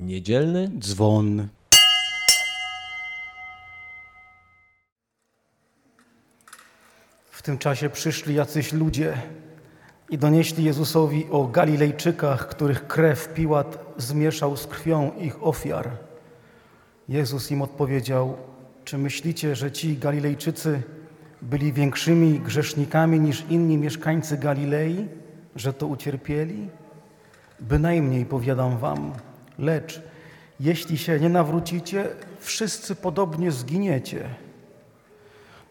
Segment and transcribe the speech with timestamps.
[0.00, 1.48] Niedzielny dzwon.
[7.30, 9.16] W tym czasie przyszli jacyś ludzie
[10.10, 15.90] i donieśli Jezusowi o Galilejczykach, których krew Piłat zmieszał z krwią ich ofiar.
[17.08, 18.36] Jezus im odpowiedział:
[18.84, 20.82] Czy myślicie, że ci Galilejczycy
[21.42, 25.08] byli większymi grzesznikami niż inni mieszkańcy Galilei,
[25.56, 26.68] że to ucierpieli?
[27.60, 29.12] Bynajmniej powiadam wam,
[29.60, 30.02] lecz
[30.60, 32.08] jeśli się nie nawrócicie,
[32.40, 34.28] wszyscy podobnie zginiecie.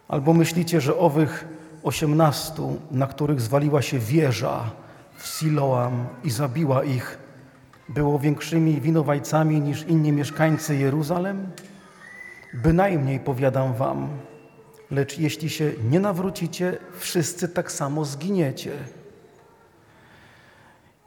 [0.08, 1.48] Albo myślicie, że owych
[1.82, 4.70] osiemnastu, na których zwaliła się wieża
[5.16, 7.18] w Siloam i zabiła ich,
[7.88, 11.50] było większymi winowajcami niż inni mieszkańcy Jeruzalem?
[12.54, 14.08] Bynajmniej powiadam wam,
[14.90, 18.72] lecz jeśli się nie nawrócicie, wszyscy tak samo zginiecie.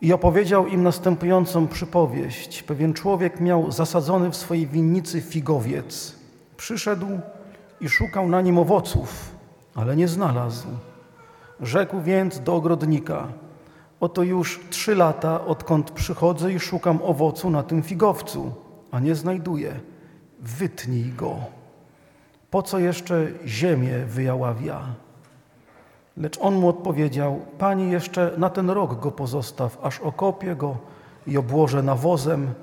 [0.03, 2.63] I opowiedział im następującą przypowieść.
[2.63, 6.15] Pewien człowiek miał zasadzony w swojej winnicy figowiec.
[6.57, 7.07] Przyszedł
[7.81, 9.35] i szukał na nim owoców,
[9.75, 10.67] ale nie znalazł.
[11.61, 13.27] Rzekł więc do ogrodnika:
[13.99, 18.53] Oto już trzy lata, odkąd przychodzę i szukam owocu na tym figowcu,
[18.91, 19.79] a nie znajduję.
[20.39, 21.35] Wytnij go.
[22.49, 24.95] Po co jeszcze ziemię wyjaławia?
[26.17, 30.77] Lecz on mu odpowiedział: Pani, jeszcze na ten rok go pozostaw, aż okopię go
[31.27, 32.53] i obłożę nawozem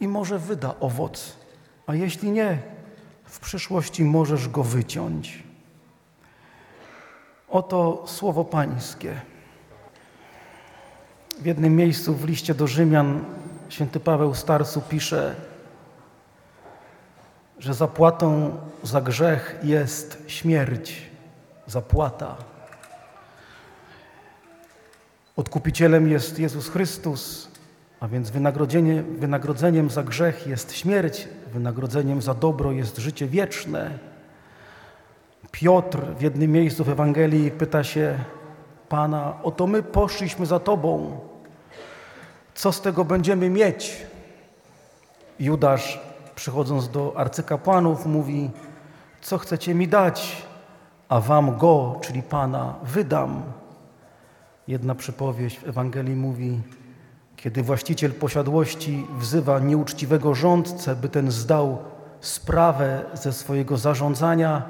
[0.00, 1.36] i może wyda owoc.
[1.86, 2.58] A jeśli nie,
[3.24, 5.42] w przyszłości możesz go wyciąć.
[7.48, 9.20] Oto słowo Pańskie.
[11.40, 13.24] W jednym miejscu w liście do Rzymian
[13.68, 15.34] święty Paweł Starsu pisze,
[17.58, 21.10] że zapłatą za grzech jest śmierć,
[21.66, 22.51] zapłata.
[25.36, 27.48] Odkupicielem jest Jezus Chrystus,
[28.00, 33.98] a więc wynagrodzenie, wynagrodzeniem za grzech jest śmierć, wynagrodzeniem za dobro jest życie wieczne.
[35.52, 38.18] Piotr w jednym miejscu w Ewangelii pyta się
[38.88, 41.20] Pana: Oto my poszliśmy za Tobą,
[42.54, 44.06] co z tego będziemy mieć?
[45.40, 46.00] Judasz,
[46.34, 48.50] przychodząc do arcykapłanów, mówi:
[49.22, 50.46] Co chcecie mi dać,
[51.08, 53.61] a Wam go, czyli Pana, wydam.
[54.68, 56.60] Jedna przypowieść w Ewangelii mówi:
[57.36, 61.78] Kiedy właściciel posiadłości wzywa nieuczciwego rządcę, by ten zdał
[62.20, 64.62] sprawę ze swojego zarządzania,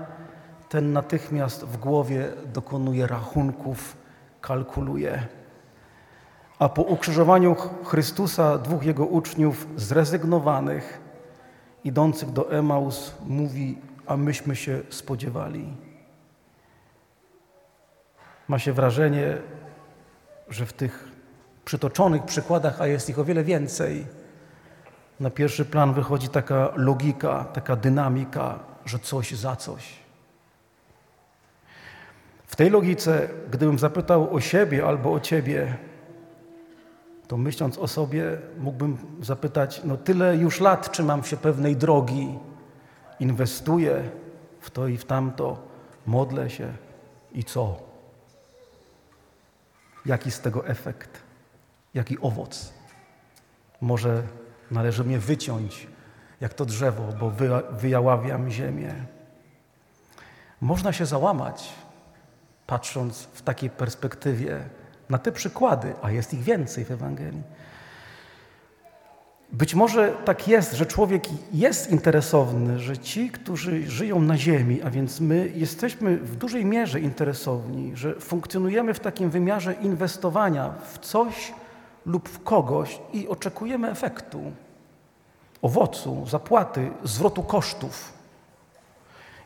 [0.69, 3.97] ten natychmiast w głowie dokonuje rachunków,
[4.41, 5.27] kalkuluje.
[6.59, 11.01] A po ukrzyżowaniu Chrystusa dwóch jego uczniów zrezygnowanych,
[11.85, 15.77] idących do Emaus, mówi: A myśmy się spodziewali.
[18.49, 19.39] Ma się wrażenie,
[20.53, 21.09] że w tych
[21.65, 24.07] przytoczonych przykładach, a jest ich o wiele więcej,
[25.21, 29.95] na pierwszy plan wychodzi taka logika, taka dynamika, że coś za coś.
[32.47, 35.77] W tej logice, gdybym zapytał o siebie albo o ciebie,
[37.29, 42.39] to myśląc o sobie, mógłbym zapytać: No, tyle już lat trzymam się pewnej drogi,
[43.21, 44.11] inwestuję
[44.61, 45.59] w to i w tamto,
[46.07, 46.73] modlę się
[47.33, 47.92] i co?
[50.07, 51.21] Jaki z tego efekt?
[51.95, 52.73] Jaki owoc?
[53.81, 54.23] Może
[54.71, 55.87] należy mnie wyciąć,
[56.41, 57.33] jak to drzewo, bo
[57.71, 58.95] wyjaławiam ziemię.
[60.61, 61.73] Można się załamać,
[62.67, 64.65] patrząc w takiej perspektywie
[65.09, 67.43] na te przykłady, a jest ich więcej w Ewangelii.
[69.53, 74.91] Być może tak jest, że człowiek jest interesowny, że ci, którzy żyją na ziemi, a
[74.91, 81.55] więc my jesteśmy w dużej mierze interesowni, że funkcjonujemy w takim wymiarze inwestowania w coś
[82.07, 84.43] lub w kogoś i oczekujemy efektu,
[85.63, 88.13] owocu, zapłaty, zwrotu kosztów.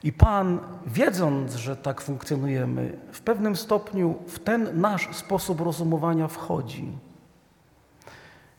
[0.02, 6.92] I Pan, wiedząc, że tak funkcjonujemy, w pewnym stopniu w ten nasz sposób rozumowania wchodzi.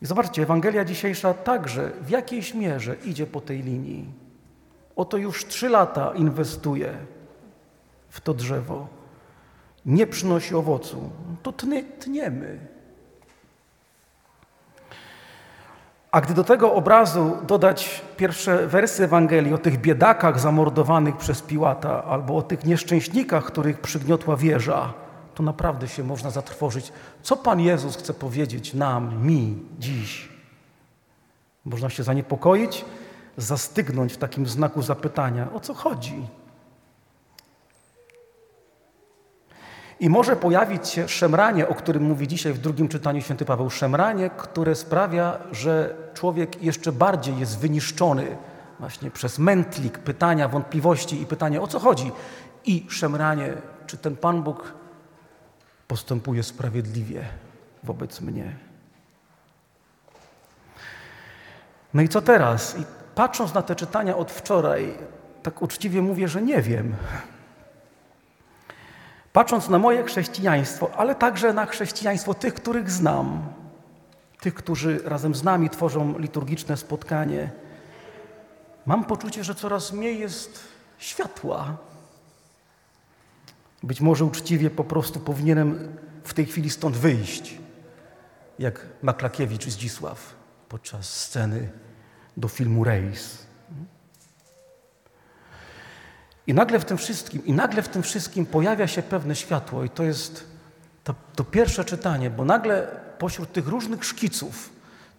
[0.02, 4.05] I zobaczcie, Ewangelia dzisiejsza także w jakiejś mierze idzie po tej linii.
[4.96, 6.94] Oto już trzy lata inwestuje
[8.09, 8.88] w to drzewo.
[9.85, 11.09] Nie przynosi owocu.
[11.44, 12.59] To tnie, tniemy.
[16.11, 22.03] A gdy do tego obrazu dodać pierwsze wersy Ewangelii o tych biedakach zamordowanych przez Piłata
[22.03, 24.94] albo o tych nieszczęśnikach, których przygniotła wieża,
[25.37, 26.91] to naprawdę się można zatrwożyć.
[27.23, 30.29] Co Pan Jezus chce powiedzieć nam, mi, dziś?
[31.66, 32.85] Można się zaniepokoić,
[33.37, 36.28] zastygnąć w takim znaku zapytania, o co chodzi?
[39.99, 44.29] I może pojawić się szemranie, o którym mówi dzisiaj w drugim czytaniu święty Paweł, szemranie,
[44.37, 48.37] które sprawia, że człowiek jeszcze bardziej jest wyniszczony
[48.79, 52.11] właśnie przez mętlik, pytania, wątpliwości i pytanie, o co chodzi?
[52.66, 53.53] I szemranie,
[53.87, 54.73] czy ten Pan Bóg
[55.87, 57.25] postępuje sprawiedliwie
[57.84, 58.55] wobec mnie?
[61.93, 62.78] No i co teraz?
[62.79, 62.84] I
[63.16, 64.93] patrząc na te czytania od wczoraj,
[65.43, 66.95] tak uczciwie mówię, że nie wiem.
[69.34, 73.53] Patrząc na moje chrześcijaństwo, ale także na chrześcijaństwo tych, których znam,
[74.41, 77.51] tych, którzy razem z nami tworzą liturgiczne spotkanie,
[78.85, 80.59] mam poczucie, że coraz mniej jest
[80.97, 81.78] światła.
[83.84, 87.58] Być może uczciwie po prostu powinienem w tej chwili stąd wyjść,
[88.59, 90.35] jak Maklakiewicz Zdzisław
[90.70, 91.70] podczas sceny
[92.38, 93.47] do filmu Rejs.
[96.47, 99.90] I nagle w tym wszystkim, i nagle w tym wszystkim pojawia się pewne światło, i
[99.90, 100.44] to jest
[101.03, 102.88] to, to pierwsze czytanie, bo nagle
[103.18, 104.70] pośród tych różnych szkiców,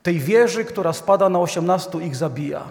[0.02, 2.64] tej wieży, która spada na osiemnastu ich zabija,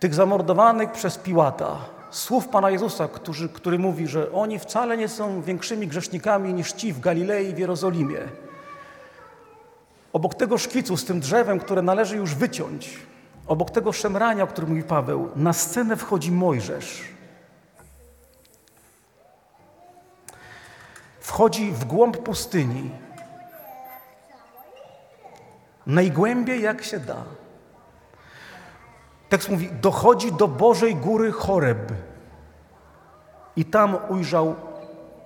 [0.00, 1.76] tych zamordowanych przez Piłata,
[2.14, 6.92] słów Pana Jezusa, który, który mówi, że oni wcale nie są większymi grzesznikami niż ci
[6.92, 8.18] w Galilei i w Jerozolimie.
[10.12, 12.98] Obok tego szkicu z tym drzewem, które należy już wyciąć,
[13.46, 17.04] obok tego szemrania, o którym mówi Paweł, na scenę wchodzi Mojżesz.
[21.20, 22.90] Wchodzi w głąb pustyni,
[25.86, 27.24] najgłębiej jak się da.
[29.28, 31.92] Tekst mówi, dochodzi do Bożej góry Choreb
[33.56, 34.54] i tam ujrzał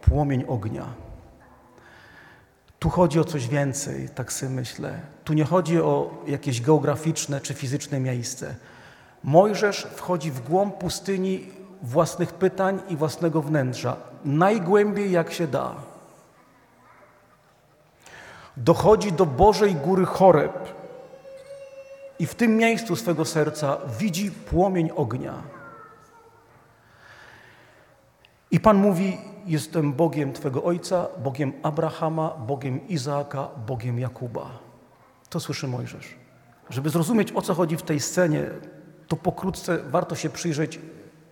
[0.01, 0.85] płomień ognia.
[2.79, 5.01] Tu chodzi o coś więcej, tak sobie myślę.
[5.25, 8.55] Tu nie chodzi o jakieś geograficzne czy fizyczne miejsce.
[9.25, 11.49] Mojżesz wchodzi w głąb pustyni
[11.83, 15.75] własnych pytań i własnego wnętrza, najgłębiej jak się da.
[18.57, 20.78] Dochodzi do Bożej góry Choreb
[22.19, 25.35] i w tym miejscu swego serca widzi płomień ognia.
[28.51, 34.51] I Pan mówi: Jestem Bogiem Twego ojca, Bogiem Abrahama, Bogiem Izaaka, Bogiem Jakuba.
[35.31, 36.15] To słyszy Mojżesz.
[36.71, 38.45] Żeby zrozumieć, o co chodzi w tej scenie,
[39.09, 40.81] to pokrótce warto się przyjrzeć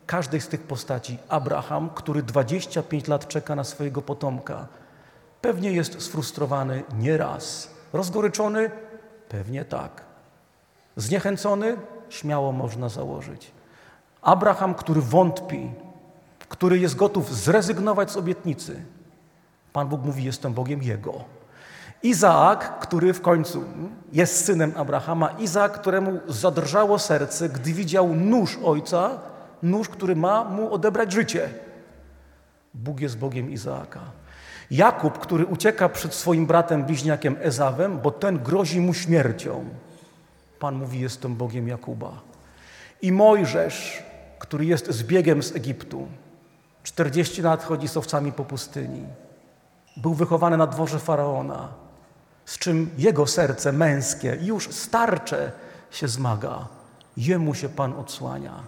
[0.07, 1.19] każdej z tych postaci.
[1.29, 4.69] Abraham, który 25 lat czeka na swojego potomka,
[5.41, 7.71] pewnie jest sfrustrowany nieraz.
[7.93, 8.71] Rozgoryczony?
[9.29, 10.05] Pewnie tak.
[10.97, 11.77] Zniechęcony?
[12.09, 13.51] Śmiało można założyć.
[14.23, 15.71] Abraham, który wątpi,
[16.49, 18.83] który jest gotów zrezygnować z obietnicy.
[19.73, 21.25] Pan Bóg mówi: Jestem Bogiem Jego.
[22.03, 23.65] Izaak, który w końcu
[24.13, 29.19] jest synem Abrahama, Izaak, któremu zadrżało serce, gdy widział nóż ojca,
[29.63, 31.49] nóż, który ma mu odebrać życie.
[32.75, 34.01] Bóg jest Bogiem Izaaka.
[34.71, 39.65] Jakub, który ucieka przed swoim bratem bliźniakiem Ezawem, bo ten grozi mu śmiercią.
[40.59, 42.21] Pan mówi: Jestem Bogiem Jakuba.
[43.03, 44.03] I Mojżesz,
[44.39, 46.09] który jest zbiegiem z Egiptu,
[46.83, 49.07] 40 lat chodzi z owcami po pustyni.
[49.97, 51.69] Był wychowany na dworze faraona,
[52.45, 55.53] z czym jego serce męskie, już starcze,
[55.91, 56.69] się zmaga.
[57.17, 58.63] Jemu się Pan odsłania.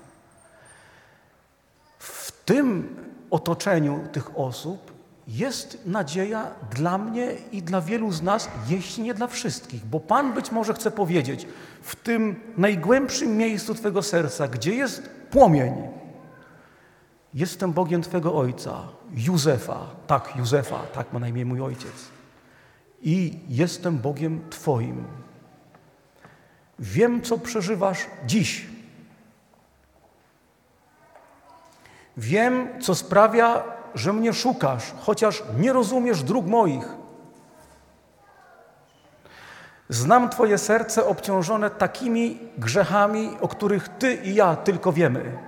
[1.99, 2.97] W tym
[3.31, 4.98] otoczeniu tych osób
[5.29, 10.35] jest nadzieja dla mnie i dla wielu z nas, jeśli nie dla wszystkich, bo Pan
[10.35, 11.47] być może chce powiedzieć,
[11.83, 15.73] w tym najgłębszym miejscu Twego serca, gdzie jest płomień,
[17.35, 18.83] Jestem Bogiem Twego ojca,
[19.15, 22.09] Józefa, tak, Józefa, tak ma na imię mój ojciec.
[23.03, 25.05] I jestem Bogiem Twoim.
[26.79, 28.67] Wiem, co przeżywasz dziś.
[32.17, 33.65] Wiem, co sprawia,
[33.99, 36.89] że mnie szukasz, chociaż nie rozumiesz dróg moich.
[39.89, 45.39] Znam Twoje serce obciążone takimi grzechami, o których Ty i ja tylko wiemy.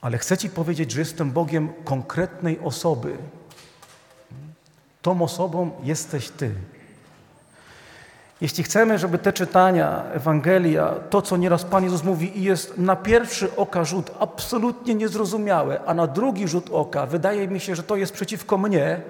[0.00, 3.16] Ale chcę Ci powiedzieć, że jestem Bogiem konkretnej osoby.
[5.02, 6.54] Tą osobą jesteś Ty.
[8.42, 12.96] Jeśli chcemy, żeby te czytania, Ewangelia, to co nieraz Pan Jezus mówi i jest na
[12.96, 17.96] pierwszy oka rzut absolutnie niezrozumiałe, a na drugi rzut oka wydaje mi się, że to
[17.96, 19.00] jest przeciwko mnie,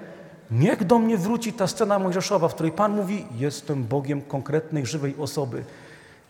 [0.51, 5.15] niech do mnie wróci ta scena Mojżeszowa, w której Pan mówi, jestem Bogiem konkretnej, żywej
[5.19, 5.63] osoby.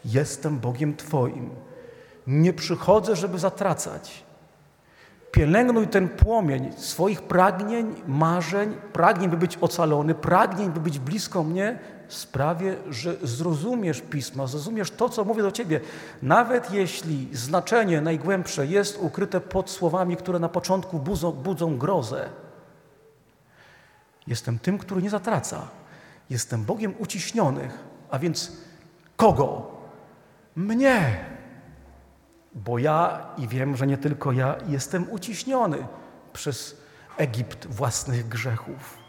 [0.06, 1.50] Jestem Bogiem Twoim.
[2.28, 4.24] Nie przychodzę, żeby zatracać.
[5.32, 11.80] Pielęgnuj ten płomień swoich pragnień, marzeń, pragnień, by być ocalony, pragnień, by być blisko mnie,
[12.16, 15.80] sprawie, że zrozumiesz Pisma, zrozumiesz to, co mówię do Ciebie.
[16.22, 22.30] Nawet jeśli znaczenie najgłębsze jest ukryte pod słowami, które na początku budzą, budzą grozę,
[24.28, 25.68] Jestem tym, który nie zatraca.
[26.30, 27.80] Jestem Bogiem uciśnionych.
[28.10, 28.52] A więc
[29.18, 29.72] kogo?
[30.56, 31.26] Mnie.
[32.56, 35.88] Bo ja i wiem, że nie tylko ja jestem uciśniony
[36.34, 36.78] przez
[37.18, 39.03] Egipt własnych grzechów.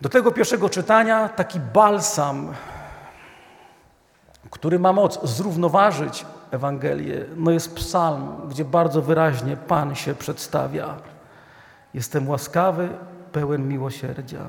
[0.00, 2.52] Do tego pierwszego czytania taki balsam,
[4.50, 10.96] który ma moc zrównoważyć Ewangelię, no jest psalm, gdzie bardzo wyraźnie Pan się przedstawia.
[11.94, 12.88] Jestem łaskawy,
[13.32, 14.46] pełen miłosierdzia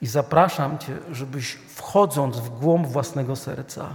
[0.00, 3.88] i zapraszam Cię, żebyś wchodząc w głąb własnego serca,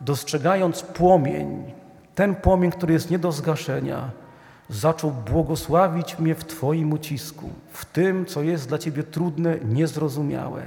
[0.00, 1.72] dostrzegając płomień,
[2.14, 4.10] ten płomień, który jest nie do zgaszenia,
[4.68, 10.62] zaczął błogosławić mnie w Twoim ucisku, w tym, co jest dla Ciebie trudne, niezrozumiałe.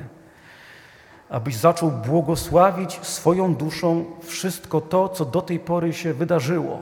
[1.29, 6.79] Abyś zaczął błogosławić swoją duszą wszystko to, co do tej pory się wydarzyło.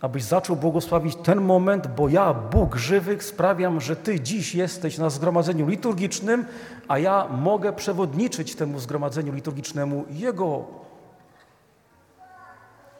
[0.00, 5.10] Abyś zaczął błogosławić ten moment, bo ja, Bóg żywych, sprawiam, że Ty dziś jesteś na
[5.10, 6.44] zgromadzeniu liturgicznym,
[6.88, 10.64] a ja mogę przewodniczyć temu zgromadzeniu liturgicznemu Jego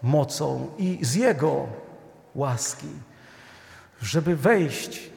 [0.02, 1.66] mocą i z Jego
[2.34, 2.88] łaski
[4.00, 5.10] żeby wejść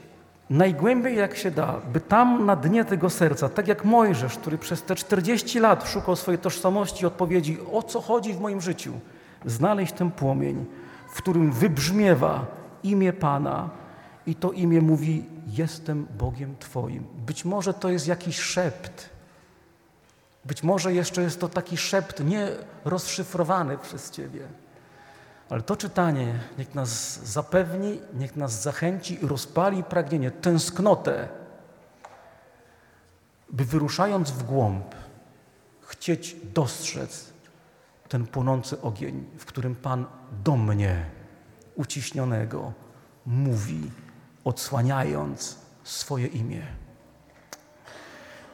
[0.50, 4.84] najgłębiej jak się da, by tam na dnie tego serca, tak jak Mojżesz, który przez
[4.84, 8.94] te 40 lat szukał swojej tożsamości i odpowiedzi, o co chodzi w moim życiu,
[9.46, 10.66] znaleźć ten płomień,
[11.10, 12.46] w którym wybrzmiewa
[12.84, 13.70] imię Pana
[14.28, 17.06] i to imię mówi: Jestem Bogiem Twoim.
[17.26, 19.10] Być może to jest jakiś szept.
[20.46, 24.48] Być może jeszcze jest to taki szept nierozszyfrowany przez Ciebie.
[25.50, 31.30] Ale to czytanie niech nas zapewni, niech nas zachęci i rozpali pragnienie, tęsknotę,
[33.50, 34.96] by wyruszając w głąb,
[35.82, 37.34] chcieć dostrzec
[38.10, 40.06] ten płonący ogień, w którym Pan
[40.44, 41.06] do mnie,
[41.76, 42.74] uciśnionego,
[43.26, 43.92] mówi,
[44.44, 46.62] odsłaniając swoje imię.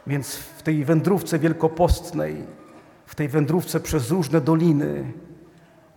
[0.07, 2.45] Więc w tej wędrówce wielkopostnej,
[3.05, 5.13] w tej wędrówce przez różne doliny,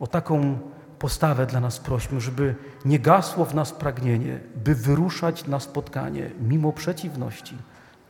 [0.00, 0.58] o taką
[1.02, 2.54] postawę dla nas prośmy, żeby
[2.84, 7.56] nie gasło w nas pragnienie, by wyruszać na spotkanie mimo przeciwności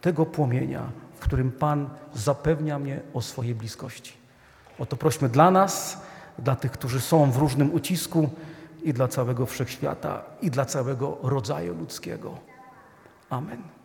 [0.01, 0.83] tego płomienia,
[1.15, 4.13] w którym Pan zapewnia mnie o swojej bliskości.
[4.79, 6.03] O to prośmy dla nas,
[6.39, 8.31] dla tych, którzy są w różnym ucisku
[8.83, 12.39] i dla całego wszechświata i dla całego rodzaju ludzkiego.
[13.31, 13.82] Amen.